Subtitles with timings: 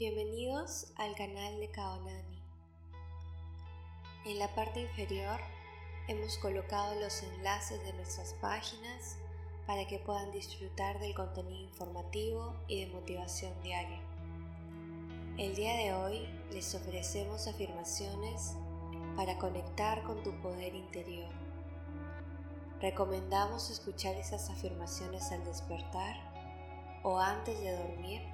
[0.00, 2.42] Bienvenidos al canal de Kaonani.
[4.24, 5.38] En la parte inferior
[6.08, 9.18] hemos colocado los enlaces de nuestras páginas
[9.66, 14.00] para que puedan disfrutar del contenido informativo y de motivación diaria.
[15.36, 18.54] El día de hoy les ofrecemos afirmaciones
[19.16, 21.28] para conectar con tu poder interior.
[22.80, 26.16] Recomendamos escuchar esas afirmaciones al despertar
[27.02, 28.29] o antes de dormir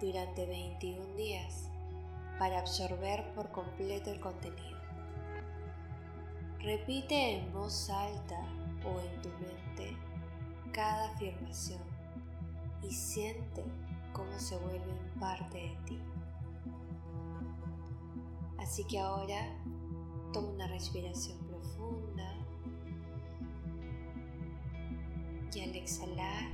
[0.00, 1.68] durante 21 días
[2.38, 4.78] para absorber por completo el contenido.
[6.60, 8.38] Repite en voz alta
[8.84, 9.96] o en tu mente
[10.72, 11.82] cada afirmación
[12.82, 13.64] y siente
[14.12, 15.98] cómo se vuelven parte de ti.
[18.58, 19.54] Así que ahora
[20.32, 22.34] toma una respiración profunda
[25.52, 26.44] y al exhalar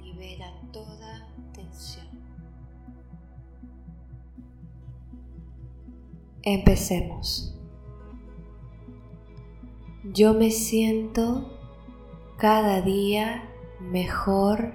[0.00, 2.11] libera toda tensión.
[6.44, 7.56] Empecemos.
[10.02, 11.56] Yo me siento
[12.36, 14.72] cada día mejor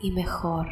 [0.00, 0.68] y mejor.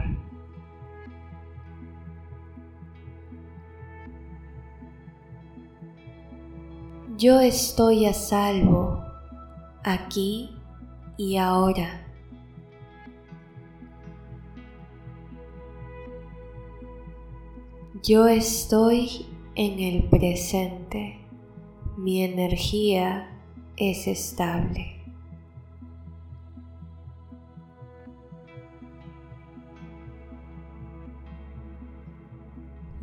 [7.17, 9.03] Yo estoy a salvo
[9.83, 10.55] aquí
[11.17, 12.07] y ahora.
[18.03, 21.19] Yo estoy en el presente.
[21.97, 23.41] Mi energía
[23.79, 25.01] es estable.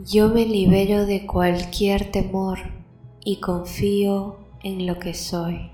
[0.05, 2.59] Yo me libero de cualquier temor
[3.25, 5.71] y confío en lo que soy.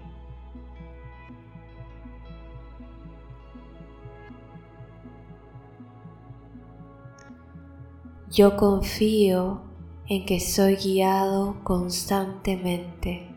[8.31, 9.68] Yo confío
[10.09, 13.29] en que soy guiado constantemente.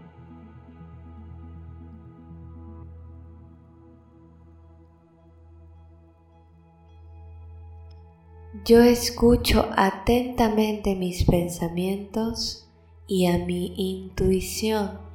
[8.65, 12.71] Yo escucho atentamente mis pensamientos
[13.07, 15.12] y a mi intuición.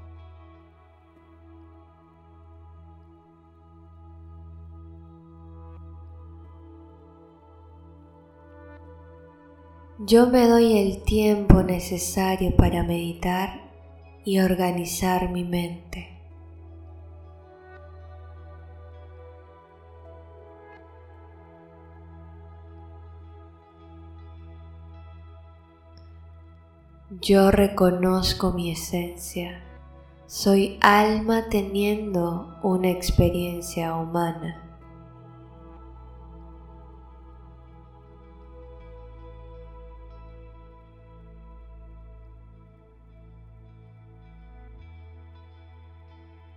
[9.99, 13.71] Yo me doy el tiempo necesario para meditar
[14.23, 16.21] y organizar mi mente.
[27.19, 29.63] Yo reconozco mi esencia.
[30.27, 34.66] Soy alma teniendo una experiencia humana.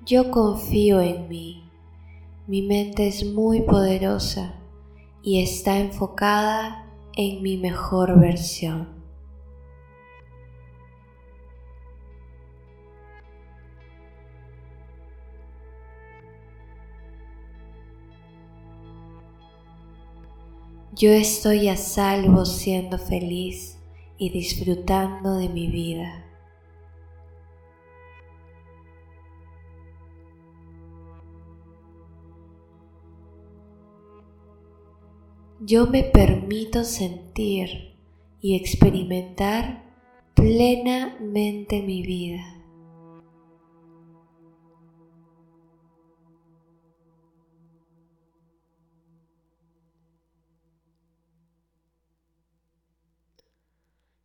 [0.06, 1.70] Yo confío en mí.
[2.46, 4.54] Mi mente es muy poderosa
[5.22, 8.88] y está enfocada en mi mejor versión.
[20.96, 23.78] Yo estoy a salvo siendo feliz
[24.16, 26.29] y disfrutando de mi vida.
[35.62, 37.94] Yo me permito sentir
[38.40, 39.84] y experimentar
[40.34, 42.42] plenamente mi vida.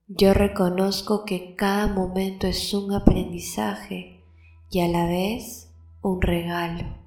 [0.07, 4.23] Yo reconozco que cada momento es un aprendizaje
[4.69, 7.04] y a la vez un regalo.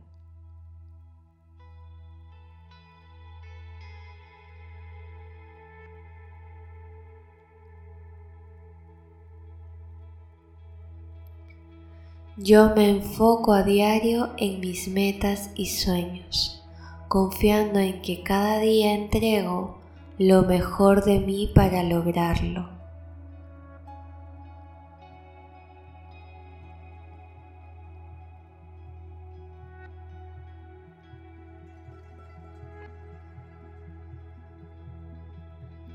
[12.41, 16.65] Yo me enfoco a diario en mis metas y sueños,
[17.09, 19.79] confiando en que cada día entrego
[20.19, 22.69] lo mejor de mí para lograrlo.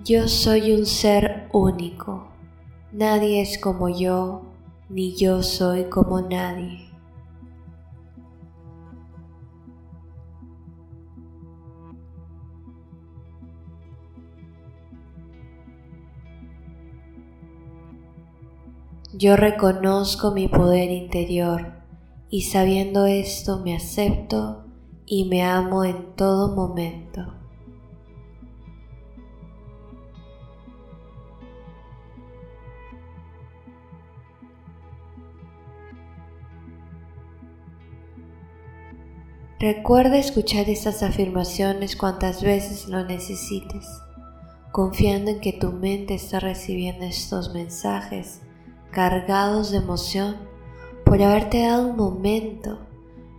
[0.03, 2.27] Yo soy un ser único,
[2.91, 4.52] nadie es como yo
[4.93, 6.87] ni yo soy como nadie.
[19.15, 21.73] Yo reconozco mi poder interior
[22.29, 24.65] y sabiendo esto me acepto
[25.07, 27.42] y me amo en todo momento.
[39.59, 43.87] Recuerda escuchar estas afirmaciones cuantas veces lo necesites,
[44.71, 48.41] confiando en que tu mente está recibiendo estos mensajes
[48.91, 50.35] cargados de emoción
[51.05, 52.79] por haberte dado un momento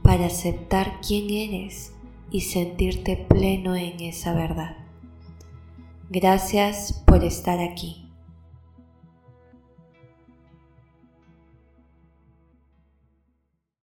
[0.02, 1.92] para aceptar quién eres
[2.30, 4.76] y sentirte pleno en esa verdad.
[6.10, 8.03] Gracias por estar aquí.